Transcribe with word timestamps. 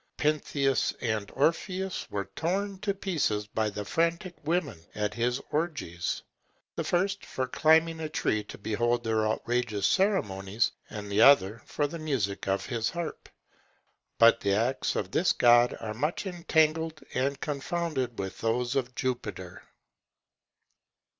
Pentheus 0.17 0.95
and 0.99 1.29
Orpheus 1.35 2.09
were 2.09 2.25
torn 2.35 2.79
to 2.79 2.91
pieces 2.95 3.45
by 3.45 3.69
the 3.69 3.85
frantic 3.85 4.33
women 4.43 4.83
at 4.95 5.13
his 5.13 5.39
orgies; 5.51 6.23
the 6.75 6.83
first 6.83 7.23
for 7.23 7.47
climbing 7.47 7.99
a 7.99 8.09
tree 8.09 8.43
to 8.45 8.57
behold 8.57 9.03
their 9.03 9.27
outrageous 9.27 9.85
ceremonies, 9.85 10.71
and 10.89 11.11
the 11.11 11.21
other 11.21 11.61
for 11.67 11.85
the 11.85 11.99
music 11.99 12.47
of 12.47 12.65
his 12.65 12.89
harp. 12.89 13.29
But 14.17 14.39
the 14.39 14.53
acts 14.55 14.95
of 14.95 15.11
this 15.11 15.33
god 15.33 15.77
are 15.79 15.93
much 15.93 16.25
entangled 16.25 17.03
and 17.13 17.39
confounded 17.39 18.17
with 18.17 18.39
those 18.41 18.75
of 18.75 18.95
Jupiter. 18.95 19.61